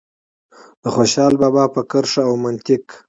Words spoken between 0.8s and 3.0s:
د خوشال بابا په کرښه او منطق.